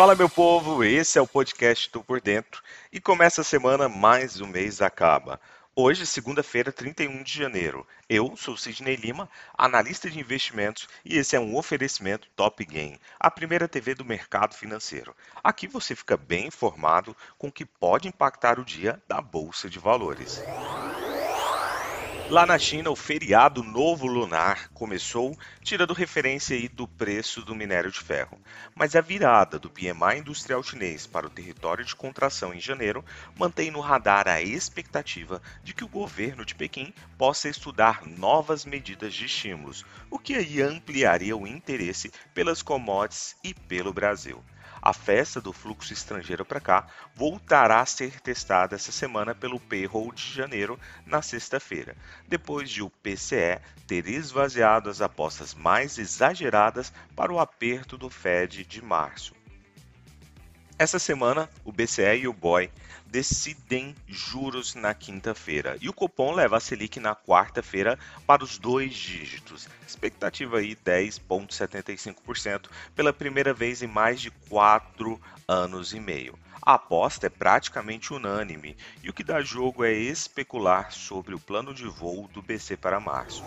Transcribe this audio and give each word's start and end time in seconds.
Fala 0.00 0.14
meu 0.14 0.30
povo, 0.30 0.82
esse 0.82 1.18
é 1.18 1.20
o 1.20 1.26
podcast 1.26 1.92
do 1.92 2.02
Por 2.02 2.22
Dentro 2.22 2.62
e 2.90 2.98
começa 2.98 3.42
a 3.42 3.44
semana 3.44 3.86
mais 3.86 4.40
um 4.40 4.46
mês 4.46 4.80
acaba. 4.80 5.38
Hoje, 5.76 6.06
segunda-feira, 6.06 6.72
31 6.72 7.22
de 7.22 7.30
janeiro. 7.30 7.86
Eu 8.08 8.34
sou 8.34 8.56
Sidney 8.56 8.96
Lima, 8.96 9.28
analista 9.52 10.08
de 10.08 10.18
investimentos, 10.18 10.88
e 11.04 11.18
esse 11.18 11.36
é 11.36 11.38
um 11.38 11.54
oferecimento 11.54 12.30
Top 12.34 12.64
Game, 12.64 12.98
a 13.18 13.30
primeira 13.30 13.68
TV 13.68 13.94
do 13.94 14.02
mercado 14.02 14.54
financeiro. 14.54 15.14
Aqui 15.44 15.68
você 15.68 15.94
fica 15.94 16.16
bem 16.16 16.46
informado 16.46 17.14
com 17.36 17.48
o 17.48 17.52
que 17.52 17.66
pode 17.66 18.08
impactar 18.08 18.58
o 18.58 18.64
dia 18.64 19.02
da 19.06 19.20
Bolsa 19.20 19.68
de 19.68 19.78
Valores. 19.78 20.42
Lá 22.30 22.46
na 22.46 22.56
China, 22.60 22.90
o 22.90 22.96
feriado 22.96 23.60
novo 23.60 24.06
lunar 24.06 24.68
começou, 24.72 25.36
tirando 25.64 25.92
referência 25.92 26.56
aí 26.56 26.68
do 26.68 26.86
preço 26.86 27.42
do 27.42 27.56
minério 27.56 27.90
de 27.90 27.98
ferro. 27.98 28.38
Mas 28.72 28.94
a 28.94 29.00
virada 29.00 29.58
do 29.58 29.68
PMI 29.68 30.20
industrial 30.20 30.62
chinês 30.62 31.08
para 31.08 31.26
o 31.26 31.30
território 31.30 31.84
de 31.84 31.96
contração 31.96 32.54
em 32.54 32.60
janeiro 32.60 33.04
mantém 33.36 33.72
no 33.72 33.80
radar 33.80 34.28
a 34.28 34.40
expectativa 34.40 35.42
de 35.64 35.74
que 35.74 35.82
o 35.82 35.88
governo 35.88 36.44
de 36.44 36.54
Pequim 36.54 36.94
possa 37.18 37.48
estudar 37.48 38.06
novas 38.06 38.64
medidas 38.64 39.12
de 39.12 39.24
estímulos, 39.24 39.84
o 40.08 40.16
que 40.16 40.34
aí 40.34 40.62
ampliaria 40.62 41.36
o 41.36 41.48
interesse 41.48 42.12
pelas 42.32 42.62
commodities 42.62 43.34
e 43.42 43.52
pelo 43.52 43.92
Brasil. 43.92 44.40
A 44.82 44.92
festa 44.92 45.40
do 45.40 45.52
fluxo 45.52 45.92
estrangeiro 45.92 46.44
para 46.44 46.60
cá 46.60 46.86
voltará 47.14 47.80
a 47.80 47.86
ser 47.86 48.20
testada 48.20 48.76
essa 48.76 48.90
semana 48.90 49.34
pelo 49.34 49.60
payroll 49.60 50.12
de 50.12 50.32
janeiro 50.32 50.78
na 51.04 51.20
sexta-feira, 51.20 51.96
depois 52.26 52.70
de 52.70 52.82
o 52.82 52.88
PCE 52.88 53.60
ter 53.86 54.08
esvaziado 54.08 54.88
as 54.88 55.00
apostas 55.00 55.54
mais 55.54 55.98
exageradas 55.98 56.92
para 57.14 57.32
o 57.32 57.38
aperto 57.38 57.98
do 57.98 58.08
Fed 58.08 58.64
de 58.64 58.82
março. 58.82 59.39
Essa 60.80 60.98
semana, 60.98 61.46
o 61.62 61.70
BCE 61.70 62.20
e 62.22 62.26
o 62.26 62.32
BOI 62.32 62.70
decidem 63.04 63.94
juros 64.08 64.74
na 64.74 64.94
quinta-feira 64.94 65.76
e 65.78 65.90
o 65.90 65.92
Copom 65.92 66.32
leva 66.32 66.56
a 66.56 66.60
Selic 66.60 66.98
na 66.98 67.14
quarta-feira 67.14 67.98
para 68.26 68.42
os 68.42 68.56
dois 68.56 68.94
dígitos. 68.94 69.68
Expectativa 69.86 70.56
aí 70.56 70.74
10,75% 70.74 72.70
pela 72.96 73.12
primeira 73.12 73.52
vez 73.52 73.82
em 73.82 73.86
mais 73.86 74.22
de 74.22 74.30
quatro 74.48 75.20
anos 75.46 75.92
e 75.92 76.00
meio. 76.00 76.38
A 76.62 76.76
aposta 76.76 77.26
é 77.26 77.28
praticamente 77.28 78.14
unânime 78.14 78.74
e 79.02 79.10
o 79.10 79.12
que 79.12 79.22
dá 79.22 79.42
jogo 79.42 79.84
é 79.84 79.92
especular 79.92 80.90
sobre 80.92 81.34
o 81.34 81.38
plano 81.38 81.74
de 81.74 81.86
voo 81.86 82.26
do 82.28 82.40
BC 82.40 82.78
para 82.78 82.98
março. 82.98 83.44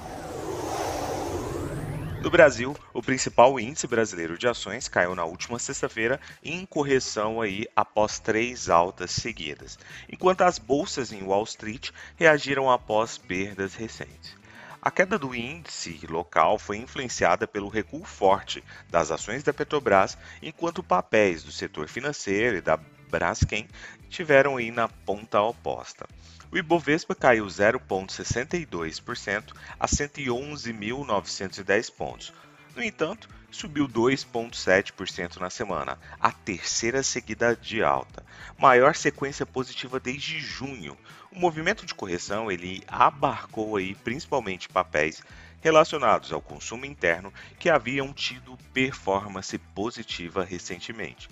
No 2.24 2.32
Brasil, 2.32 2.74
o 2.94 3.02
principal 3.02 3.60
índice 3.60 3.86
brasileiro 3.86 4.38
de 4.38 4.48
ações 4.48 4.88
caiu 4.88 5.14
na 5.14 5.26
última 5.26 5.60
sexta-feira 5.60 6.22
em 6.42 6.66
correção 6.66 7.42
aí 7.42 7.68
após 7.76 8.18
três 8.18 8.70
altas 8.70 9.12
seguidas, 9.12 9.78
enquanto 10.10 10.44
as 10.44 10.58
bolsas 10.58 11.12
em 11.12 11.22
Wall 11.22 11.44
Street 11.44 11.90
reagiram 12.16 12.72
após 12.72 13.18
perdas 13.18 13.76
recentes. 13.76 14.38
A 14.82 14.90
queda 14.90 15.20
do 15.20 15.36
índice 15.36 16.00
local 16.10 16.58
foi 16.58 16.78
influenciada 16.78 17.46
pelo 17.46 17.68
recuo 17.68 18.06
forte 18.06 18.64
das 18.90 19.12
ações 19.12 19.44
da 19.44 19.54
Petrobras, 19.54 20.18
enquanto 20.42 20.82
papéis 20.82 21.44
do 21.44 21.52
setor 21.52 21.90
financeiro 21.90 22.56
e 22.56 22.62
da 22.62 22.78
Braskem 23.12 23.68
tiveram 24.10 24.56
aí 24.56 24.72
na 24.72 24.88
ponta 24.88 25.42
oposta. 25.42 26.08
O 26.54 26.58
Ibovespa 26.58 27.16
caiu 27.16 27.48
0,62% 27.48 29.56
a 29.80 29.88
111.910 29.88 31.92
pontos. 31.92 32.32
No 32.76 32.84
entanto, 32.84 33.28
subiu 33.50 33.88
2,7% 33.88 35.38
na 35.38 35.50
semana, 35.50 35.98
a 36.20 36.32
terceira 36.32 37.02
seguida 37.02 37.56
de 37.56 37.82
alta, 37.82 38.24
maior 38.56 38.94
sequência 38.94 39.48
positiva 39.48 40.00
desde 40.00 40.40
junho. 40.40 40.96
O 41.32 41.40
movimento 41.40 41.88
de 41.88 41.96
correção 41.96 42.52
ele 42.52 42.84
abarcou 42.88 43.76
aí 43.76 43.96
principalmente 43.96 44.70
papéis 44.70 45.24
relacionados 45.60 46.32
ao 46.32 46.40
consumo 46.40 46.86
interno 46.86 47.34
que 47.58 47.68
haviam 47.68 48.14
tido 48.14 48.60
performance 48.72 49.58
positiva 49.58 50.44
recentemente 50.44 51.28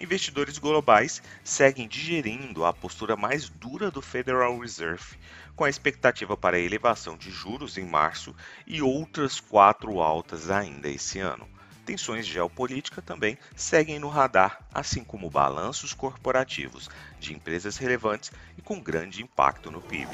investidores 0.00 0.58
globais 0.58 1.22
seguem 1.42 1.88
digerindo 1.88 2.64
a 2.64 2.72
postura 2.72 3.16
mais 3.16 3.48
dura 3.48 3.90
do 3.90 4.00
Federal 4.00 4.58
Reserve, 4.58 5.16
com 5.56 5.64
a 5.64 5.70
expectativa 5.70 6.36
para 6.36 6.56
a 6.56 6.60
elevação 6.60 7.16
de 7.16 7.30
juros 7.30 7.76
em 7.76 7.84
março 7.84 8.34
e 8.66 8.80
outras 8.80 9.40
quatro 9.40 10.00
altas 10.00 10.50
ainda 10.50 10.88
esse 10.88 11.18
ano. 11.18 11.48
Tensões 11.84 12.26
geopolíticas 12.26 13.02
também 13.02 13.38
seguem 13.56 13.98
no 13.98 14.08
radar, 14.08 14.60
assim 14.74 15.02
como 15.02 15.30
balanços 15.30 15.94
corporativos 15.94 16.88
de 17.18 17.32
empresas 17.32 17.78
relevantes 17.78 18.30
e 18.58 18.62
com 18.62 18.78
grande 18.78 19.22
impacto 19.22 19.70
no 19.70 19.80
PIB. 19.80 20.08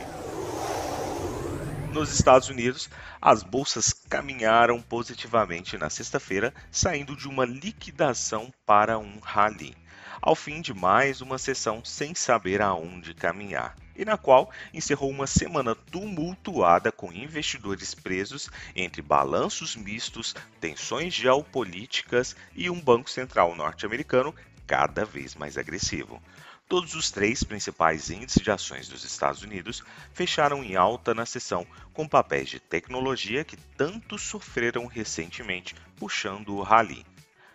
Nos 1.95 2.13
Estados 2.13 2.49
Unidos, 2.49 2.91
as 3.23 3.45
bolsas 3.45 3.93
caminharam 3.93 4.83
positivamente 4.83 5.79
na 5.79 5.89
sexta-feira, 5.89 6.53
saindo 6.69 7.15
de 7.15 7.29
uma 7.29 7.45
liquidação 7.45 8.53
para 8.67 8.99
um 8.99 9.21
rally, 9.21 9.77
ao 10.21 10.35
fim 10.35 10.61
de 10.61 10.75
mais 10.75 11.21
uma 11.21 11.39
sessão 11.39 11.85
sem 11.85 12.13
saber 12.13 12.61
aonde 12.61 13.15
caminhar, 13.15 13.77
e 13.95 14.05
na 14.05 14.19
qual 14.19 14.51
encerrou 14.73 15.09
uma 15.09 15.29
semana 15.29 15.73
tumultuada 15.77 16.91
com 16.91 17.13
investidores 17.13 17.95
presos 17.95 18.51
entre 18.75 19.01
balanços 19.01 19.77
mistos, 19.77 20.35
tensões 20.61 21.15
geopolíticas 21.15 22.35
e 22.57 22.69
um 22.69 22.81
Banco 22.81 23.09
Central 23.09 23.55
norte-americano 23.55 24.35
cada 24.67 25.05
vez 25.05 25.37
mais 25.37 25.57
agressivo. 25.57 26.21
Todos 26.67 26.95
os 26.95 27.11
três 27.11 27.45
principais 27.45 28.09
índices 28.09 28.43
de 28.43 28.51
ações 28.51 28.89
dos 28.89 29.05
Estados 29.05 29.43
Unidos 29.43 29.83
fecharam 30.13 30.65
em 30.65 30.77
alta 30.77 31.15
na 31.15 31.27
sessão, 31.27 31.67
com 31.93 32.09
papéis 32.09 32.49
de 32.49 32.59
tecnologia 32.59 33.45
que 33.45 33.57
tanto 33.57 34.19
sofreram 34.19 34.87
recentemente, 34.87 35.75
puxando 35.97 36.57
o 36.57 36.63
rally. 36.63 37.05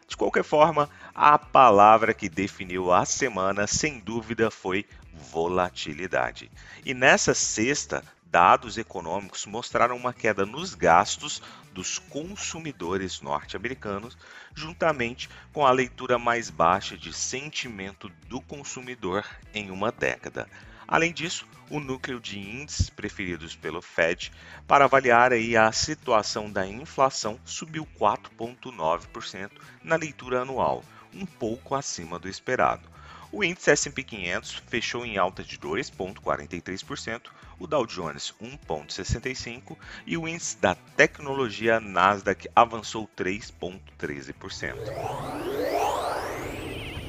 De 0.07 0.15
qualquer 0.15 0.43
forma, 0.43 0.89
a 1.13 1.37
palavra 1.37 2.13
que 2.13 2.29
definiu 2.29 2.91
a 2.91 3.05
semana, 3.05 3.67
sem 3.67 3.99
dúvida, 3.99 4.49
foi 4.49 4.85
volatilidade. 5.13 6.51
E 6.85 6.93
nessa 6.93 7.33
sexta, 7.33 8.03
dados 8.31 8.77
econômicos 8.77 9.45
mostraram 9.45 9.95
uma 9.95 10.13
queda 10.13 10.45
nos 10.45 10.75
gastos 10.75 11.41
dos 11.73 11.97
consumidores 11.97 13.21
norte-americanos, 13.21 14.17
juntamente 14.53 15.29
com 15.51 15.65
a 15.65 15.71
leitura 15.71 16.19
mais 16.19 16.49
baixa 16.49 16.97
de 16.97 17.11
sentimento 17.11 18.09
do 18.27 18.39
consumidor 18.41 19.25
em 19.53 19.71
uma 19.71 19.91
década. 19.91 20.47
Além 20.87 21.13
disso, 21.13 21.47
o 21.69 21.79
núcleo 21.79 22.19
de 22.19 22.39
índices 22.39 22.89
preferidos 22.89 23.55
pelo 23.55 23.81
Fed 23.81 24.31
para 24.67 24.85
avaliar 24.85 25.31
aí 25.31 25.55
a 25.55 25.71
situação 25.71 26.51
da 26.51 26.65
inflação 26.65 27.39
subiu 27.45 27.87
4,9% 27.99 29.51
na 29.83 29.95
leitura 29.95 30.41
anual, 30.41 30.83
um 31.13 31.25
pouco 31.25 31.75
acima 31.75 32.17
do 32.17 32.27
esperado. 32.27 32.89
O 33.31 33.43
índice 33.43 33.69
S&P 33.69 34.03
500 34.03 34.53
fechou 34.67 35.05
em 35.05 35.19
alta 35.19 35.43
de 35.43 35.59
2,43%, 35.59 37.21
o 37.59 37.67
Dow 37.67 37.85
Jones 37.85 38.33
1,65% 38.41 39.77
e 40.07 40.17
o 40.17 40.27
índice 40.27 40.57
da 40.57 40.73
tecnologia 40.73 41.79
Nasdaq 41.79 42.49
avançou 42.55 43.07
3,13%. 43.17 44.75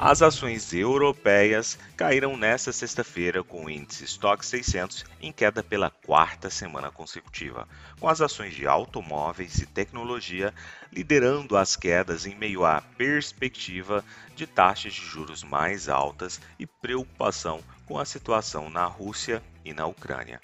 As 0.02 0.22
ações 0.22 0.72
europeias 0.72 1.78
caíram 1.94 2.34
nesta 2.34 2.72
sexta-feira 2.72 3.44
com 3.44 3.66
o 3.66 3.70
índice 3.70 4.04
Stock 4.04 4.44
600 4.46 5.04
em 5.20 5.30
queda 5.30 5.62
pela 5.62 5.90
quarta 5.90 6.48
semana 6.48 6.90
consecutiva, 6.90 7.68
com 8.00 8.08
as 8.08 8.22
ações 8.22 8.54
de 8.54 8.66
automóveis 8.66 9.58
e 9.58 9.66
tecnologia 9.66 10.54
liderando 10.90 11.54
as 11.54 11.76
quedas 11.76 12.24
em 12.24 12.34
meio 12.34 12.64
à 12.64 12.80
perspectiva 12.80 14.02
de 14.34 14.46
taxas 14.46 14.94
de 14.94 15.02
juros 15.02 15.44
mais 15.44 15.86
altas 15.86 16.40
e 16.58 16.66
preocupação 16.66 17.60
com 17.84 17.98
a 17.98 18.06
situação 18.06 18.70
na 18.70 18.86
Rússia 18.86 19.42
e 19.64 19.72
na 19.72 19.86
Ucrânia. 19.86 20.40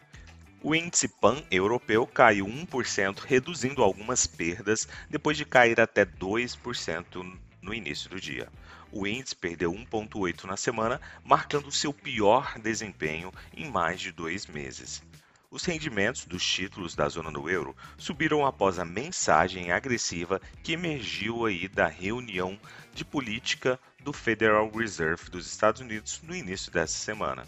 O 0.63 0.75
índice 0.75 1.07
pan-europeu 1.07 2.07
caiu 2.07 2.47
1%, 2.47 3.21
reduzindo 3.21 3.83
algumas 3.83 4.27
perdas 4.27 4.89
depois 5.09 5.37
de 5.37 5.45
cair 5.45 5.81
até 5.81 6.05
2% 6.05 7.39
no 7.63 7.75
início 7.75 8.11
do 8.11 8.21
dia. 8.21 8.49
O 8.91 9.07
índice 9.07 9.37
perdeu 9.37 9.73
1,8 9.73 10.45
na 10.45 10.57
semana, 10.57 11.01
marcando 11.25 11.71
seu 11.71 11.93
pior 11.93 12.59
desempenho 12.59 13.33
em 13.55 13.71
mais 13.71 14.01
de 14.01 14.11
dois 14.11 14.47
meses. 14.47 15.03
Os 15.51 15.65
rendimentos 15.65 16.25
dos 16.25 16.45
títulos 16.45 16.95
da 16.95 17.09
zona 17.09 17.31
do 17.31 17.49
euro 17.49 17.77
subiram 17.97 18.45
após 18.45 18.79
a 18.79 18.85
mensagem 18.85 19.71
agressiva 19.71 20.41
que 20.63 20.73
emergiu 20.73 21.47
aí 21.47 21.69
da 21.69 21.87
reunião 21.87 22.59
de 22.93 23.05
política 23.05 23.79
do 24.03 24.13
Federal 24.13 24.71
Reserve 24.71 25.31
dos 25.31 25.47
Estados 25.47 25.81
Unidos 25.81 26.21
no 26.23 26.35
início 26.35 26.73
dessa 26.73 26.99
semana. 26.99 27.47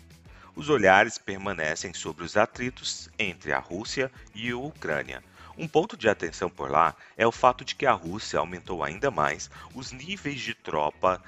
Os 0.59 0.69
olhares 0.69 1.19
permanecem 1.19 1.95
sobre 1.95 2.25
os 2.25 2.37
atritos 2.37 3.09
entre 3.17 3.53
a 3.53 3.61
Rússia 3.61 4.11
e 4.35 4.51
a 4.51 4.57
Ucrânia, 4.57 5.23
um 5.57 5.69
ponto 5.69 5.97
de 5.97 6.09
atenção 6.09 6.51
por 6.51 6.69
lá 6.69 6.97
é 7.17 7.25
o 7.25 7.31
fato 7.31 7.65
de 7.65 7.77
que 7.77 7.87
a 7.87 7.93
Rússia 7.93 8.41
aumentou 8.41 8.83
ainda 8.83 9.09
mais 9.09 9.49
os 9.73 9.93
níveis 9.93 10.41
de 10.41 10.55
tropa 10.55 11.23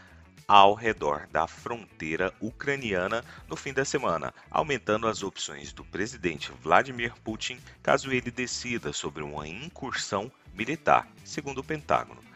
ao 0.48 0.74
redor 0.74 1.28
da 1.30 1.46
fronteira 1.46 2.34
ucraniana 2.40 3.24
no 3.46 3.54
fim 3.54 3.72
da 3.72 3.84
semana, 3.84 4.34
aumentando 4.50 5.06
as 5.06 5.22
opções 5.22 5.72
do 5.72 5.84
presidente 5.84 6.50
Vladimir 6.60 7.14
Putin 7.22 7.60
caso 7.84 8.10
ele 8.10 8.32
decida 8.32 8.92
sobre 8.92 9.22
uma 9.22 9.46
incursão 9.46 10.28
militar, 10.52 11.06
segundo 11.24 11.58
o 11.58 11.64
Pentágono. 11.64 12.29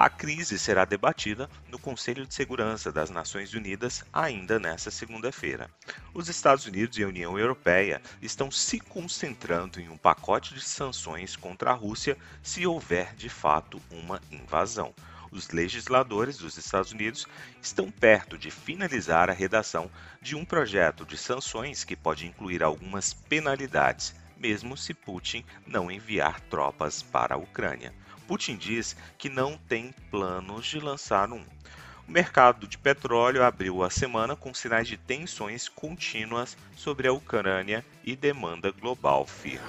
A 0.00 0.08
crise 0.08 0.58
será 0.58 0.86
debatida 0.86 1.46
no 1.68 1.78
Conselho 1.78 2.26
de 2.26 2.32
Segurança 2.32 2.90
das 2.90 3.10
Nações 3.10 3.52
Unidas 3.52 4.02
ainda 4.10 4.58
nesta 4.58 4.90
segunda-feira. 4.90 5.68
Os 6.14 6.26
Estados 6.26 6.64
Unidos 6.64 6.96
e 6.96 7.02
a 7.02 7.06
União 7.06 7.38
Europeia 7.38 8.00
estão 8.22 8.50
se 8.50 8.80
concentrando 8.80 9.78
em 9.78 9.90
um 9.90 9.98
pacote 9.98 10.54
de 10.54 10.62
sanções 10.62 11.36
contra 11.36 11.72
a 11.72 11.74
Rússia 11.74 12.16
se 12.42 12.66
houver 12.66 13.14
de 13.14 13.28
fato 13.28 13.78
uma 13.90 14.22
invasão. 14.30 14.94
Os 15.30 15.50
legisladores 15.50 16.38
dos 16.38 16.56
Estados 16.56 16.92
Unidos 16.92 17.26
estão 17.60 17.90
perto 17.90 18.38
de 18.38 18.50
finalizar 18.50 19.28
a 19.28 19.34
redação 19.34 19.90
de 20.22 20.34
um 20.34 20.46
projeto 20.46 21.04
de 21.04 21.18
sanções 21.18 21.84
que 21.84 21.94
pode 21.94 22.26
incluir 22.26 22.62
algumas 22.62 23.12
penalidades, 23.12 24.14
mesmo 24.38 24.78
se 24.78 24.94
Putin 24.94 25.44
não 25.66 25.90
enviar 25.90 26.40
tropas 26.40 27.02
para 27.02 27.34
a 27.34 27.38
Ucrânia. 27.38 27.92
Putin 28.30 28.54
diz 28.54 28.96
que 29.18 29.28
não 29.28 29.56
tem 29.56 29.92
planos 30.08 30.64
de 30.64 30.78
lançar 30.78 31.32
um. 31.32 31.42
O 32.06 32.12
mercado 32.12 32.68
de 32.68 32.78
petróleo 32.78 33.42
abriu 33.42 33.82
a 33.82 33.90
semana 33.90 34.36
com 34.36 34.54
sinais 34.54 34.86
de 34.86 34.96
tensões 34.96 35.68
contínuas 35.68 36.56
sobre 36.76 37.08
a 37.08 37.12
Ucrânia 37.12 37.84
e 38.04 38.14
demanda 38.14 38.70
global 38.70 39.26
firme. 39.26 39.66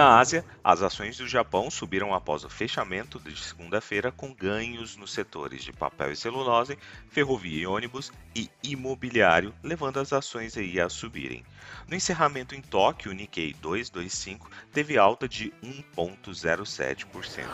Na 0.00 0.18
Ásia, 0.18 0.42
as 0.64 0.80
ações 0.80 1.18
do 1.18 1.28
Japão 1.28 1.70
subiram 1.70 2.14
após 2.14 2.42
o 2.42 2.48
fechamento 2.48 3.20
de 3.20 3.38
segunda-feira 3.38 4.10
com 4.10 4.32
ganhos 4.32 4.96
nos 4.96 5.12
setores 5.12 5.62
de 5.62 5.74
papel 5.74 6.10
e 6.10 6.16
celulose, 6.16 6.78
ferrovia 7.10 7.60
e 7.60 7.66
ônibus 7.66 8.10
e 8.34 8.48
imobiliário, 8.62 9.54
levando 9.62 10.00
as 10.00 10.10
ações 10.14 10.56
aí 10.56 10.80
a 10.80 10.88
subirem. 10.88 11.44
No 11.86 11.94
encerramento 11.94 12.54
em 12.54 12.62
Tóquio, 12.62 13.10
o 13.10 13.14
Nikkei 13.14 13.52
225 13.52 14.50
teve 14.72 14.96
alta 14.96 15.28
de 15.28 15.52
1,07%. 15.62 17.50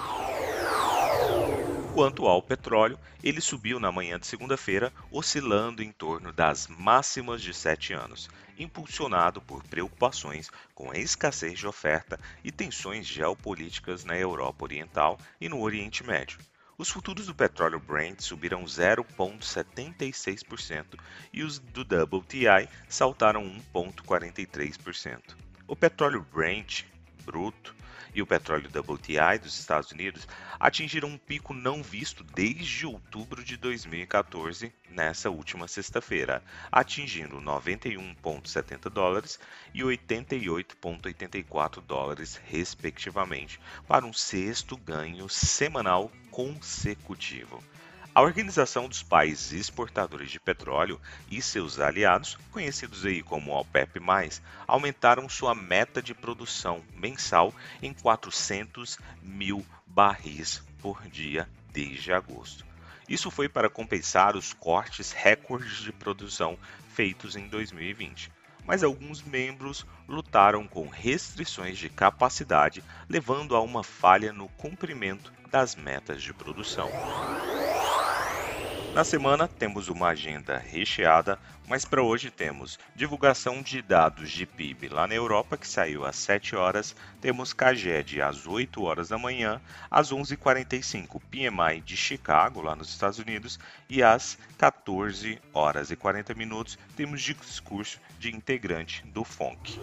Quanto 1.97 2.27
ao 2.27 2.43
petróleo, 2.43 2.99
ele 3.25 3.41
subiu 3.41 3.81
na 3.81 3.91
manhã 3.91 4.21
de 4.21 4.27
segunda-feira, 4.27 4.93
oscilando 5.11 5.83
em 5.83 5.91
torno 5.91 6.31
das 6.31 6.69
máximas 6.69 7.41
de 7.41 7.55
sete 7.55 7.95
anos, 7.95 8.29
impulsionado 8.59 9.41
por 9.41 9.63
preocupações 9.63 10.51
com 10.75 10.91
a 10.91 10.99
escassez 10.99 11.59
de 11.59 11.67
oferta 11.67 12.21
e 12.45 12.53
tensões 12.53 13.07
geopolíticas 13.07 14.05
na 14.05 14.15
Europa 14.15 14.67
Oriental 14.67 15.19
e 15.41 15.49
no 15.49 15.63
Oriente 15.63 16.05
Médio. 16.05 16.39
Os 16.77 16.91
futuros 16.91 17.29
do 17.29 17.35
petróleo 17.35 17.81
Brent 17.81 18.21
subiram 18.21 18.63
0,76% 18.65 21.01
e 21.33 21.43
os 21.43 21.59
do 21.59 21.81
WTI 21.81 22.69
saltaram 22.91 23.43
1,43%. 23.73 25.35
O 25.67 25.75
petróleo 25.75 26.27
Brent 26.31 26.85
bruto 27.25 27.75
e 28.17 28.23
o 28.23 28.27
petróleo 28.27 28.71
WTI 28.71 29.39
dos 29.43 29.61
Estados 29.61 29.93
Unidos 29.93 30.27
atingiram 30.59 31.11
um 31.11 31.19
pico 31.19 31.53
não 31.53 31.83
visto 31.83 32.25
desde 32.25 32.87
outubro 32.87 33.45
de 33.45 33.59
2014 33.59 34.73
nessa 34.89 35.29
última 35.29 35.69
sexta-feira, 35.69 36.43
atingindo 36.73 37.37
91,70 37.37 38.89
dólares 38.89 39.39
e 39.75 39.83
88,84 39.83 41.83
dólares, 41.83 42.41
respectivamente, 42.47 43.61
para 43.87 44.07
um 44.07 44.15
sexto 44.15 44.79
ganho 44.79 45.29
semanal 45.29 46.11
consecutivo. 46.31 47.63
A 48.17 48.23
Organização 48.23 48.89
dos 48.89 49.03
Países 49.03 49.53
Exportadores 49.53 50.31
de 50.31 50.41
Petróleo 50.41 50.99
e 51.31 51.43
seus 51.43 51.79
aliados, 51.79 52.39
conhecidos 52.51 53.05
aí 53.05 53.23
como 53.23 53.53
OPEP+, 53.53 54.01
aumentaram 54.67 55.29
sua 55.29 55.55
meta 55.55 56.01
de 56.01 56.15
produção 56.15 56.83
mensal 56.95 57.53
em 57.83 57.93
400 57.93 58.99
mil 59.23 59.67
barris 59.87 60.65
por 60.81 61.07
dia 61.09 61.47
desde 61.71 62.11
agosto. 62.11 62.65
Isso 63.07 63.31
foi 63.31 63.51
para 63.51 63.69
compensar 63.69 64.35
os 64.35 64.55
cortes 64.55 65.13
recordes 65.13 65.83
de 65.83 65.93
produção 65.93 66.59
feitos 66.95 67.37
em 67.37 67.47
2020 67.49 68.35
mas 68.67 68.83
alguns 68.83 69.23
membros 69.23 69.87
lutaram 70.09 70.67
com 70.67 70.89
restrições 70.89 71.79
de 71.79 71.89
capacidade, 71.89 72.83
levando 73.09 73.55
a 73.55 73.61
uma 73.61 73.85
falha 73.85 74.33
no 74.33 74.49
cumprimento 74.49 75.33
das 75.53 75.77
metas 75.77 76.21
de 76.21 76.35
produção. 76.35 76.91
Na 78.97 79.05
semana 79.05 79.47
temos 79.47 79.89
uma 79.89 80.09
agenda 80.09 80.57
recheada, 80.57 81.39
mas 81.69 81.85
para 81.85 82.03
hoje 82.03 82.31
temos 82.31 82.79
divulgação 82.95 83.61
de 83.61 83.83
dados 83.83 84.31
de 84.31 84.47
PIB 84.47 84.89
lá 84.89 85.07
na 85.07 85.15
Europa, 85.15 85.59
que 85.59 85.69
saiu 85.69 86.07
às 86.07 86.17
7 86.17 86.57
horas, 86.57 86.97
temos 87.21 87.53
CAGED 87.53 88.23
às 88.23 88.47
8 88.47 88.83
horas 88.83 89.11
da 89.11 89.19
manhã, 89.19 89.61
às 89.91 90.11
11h45 90.11 91.21
PMI 91.31 91.83
de 91.83 91.95
Chicago, 91.95 92.63
lá 92.63 92.75
nos 92.75 92.89
Estados 92.89 93.19
Unidos, 93.19 93.61
e 93.87 94.03
às 94.03 94.39
14 94.57 95.39
horas 95.53 95.91
e 95.91 95.97
40 95.97 96.33
minutos 96.33 96.79
temos 96.97 97.21
discurso 97.21 98.01
de 98.19 98.35
integrante 98.35 99.07
do 99.09 99.25
FONC. 99.25 99.79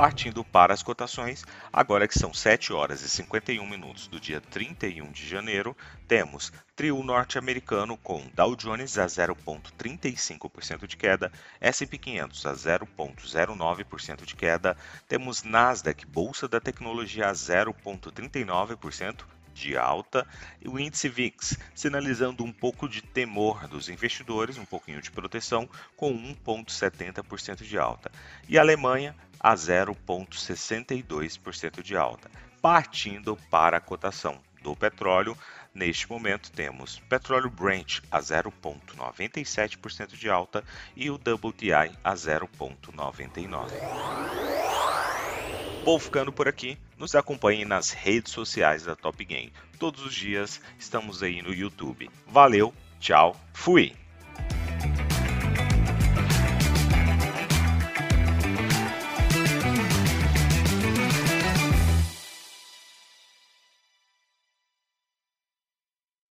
Partindo 0.00 0.42
para 0.42 0.72
as 0.72 0.82
cotações, 0.82 1.44
agora 1.70 2.08
que 2.08 2.18
são 2.18 2.32
7 2.32 2.72
horas 2.72 3.02
e 3.02 3.08
51 3.10 3.66
minutos 3.66 4.06
do 4.06 4.18
dia 4.18 4.40
31 4.40 5.12
de 5.12 5.28
janeiro, 5.28 5.76
temos 6.08 6.50
trio 6.74 7.02
norte-americano 7.02 7.98
com 7.98 8.26
Dow 8.34 8.56
Jones 8.56 8.96
a 8.96 9.04
0,35% 9.04 10.86
de 10.86 10.96
queda, 10.96 11.30
S&P 11.60 11.98
500 11.98 12.46
a 12.46 12.52
0,09% 12.54 14.24
de 14.24 14.34
queda, 14.34 14.74
temos 15.06 15.42
Nasdaq, 15.42 16.06
Bolsa 16.06 16.48
da 16.48 16.62
Tecnologia 16.62 17.28
a 17.28 17.32
0,39%, 17.34 19.26
de 19.54 19.76
alta 19.76 20.26
e 20.60 20.68
o 20.68 20.78
índice 20.78 21.08
VIX, 21.08 21.58
sinalizando 21.74 22.44
um 22.44 22.52
pouco 22.52 22.88
de 22.88 23.02
temor 23.02 23.66
dos 23.68 23.88
investidores, 23.88 24.56
um 24.58 24.64
pouquinho 24.64 25.02
de 25.02 25.10
proteção, 25.10 25.68
com 25.96 26.12
1,70% 26.12 27.62
de 27.62 27.78
alta. 27.78 28.12
E 28.48 28.56
a 28.58 28.60
Alemanha 28.60 29.16
a 29.38 29.54
0,62% 29.54 31.82
de 31.82 31.96
alta. 31.96 32.30
Partindo 32.60 33.38
para 33.50 33.76
a 33.78 33.80
cotação 33.80 34.38
do 34.62 34.76
petróleo, 34.76 35.34
neste 35.74 36.06
momento 36.10 36.52
temos 36.52 36.98
petróleo 37.08 37.48
Brent 37.48 38.00
a 38.10 38.20
0,97% 38.20 40.14
de 40.14 40.28
alta 40.28 40.62
e 40.94 41.08
o 41.10 41.14
WTI 41.14 41.96
a 42.04 42.14
0,99%. 42.14 44.49
Vou 45.84 45.98
ficando 45.98 46.32
por 46.32 46.46
aqui. 46.46 46.78
Nos 46.98 47.14
acompanhe 47.14 47.64
nas 47.64 47.90
redes 47.90 48.32
sociais 48.32 48.84
da 48.84 48.94
Top 48.94 49.24
Game. 49.24 49.52
Todos 49.78 50.04
os 50.04 50.14
dias 50.14 50.60
estamos 50.78 51.22
aí 51.22 51.40
no 51.40 51.54
YouTube. 51.54 52.10
Valeu, 52.26 52.74
tchau, 53.00 53.34
fui! 53.54 53.94